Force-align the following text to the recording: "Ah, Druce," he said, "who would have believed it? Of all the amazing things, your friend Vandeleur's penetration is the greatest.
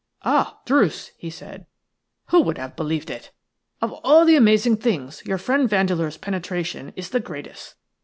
"Ah, 0.25 0.57
Druce," 0.65 1.11
he 1.15 1.29
said, 1.29 1.67
"who 2.29 2.41
would 2.41 2.57
have 2.57 2.75
believed 2.75 3.11
it? 3.11 3.29
Of 3.83 3.91
all 4.03 4.25
the 4.25 4.35
amazing 4.35 4.77
things, 4.77 5.21
your 5.27 5.37
friend 5.37 5.69
Vandeleur's 5.69 6.17
penetration 6.17 6.91
is 6.95 7.11
the 7.11 7.19
greatest. 7.19 7.75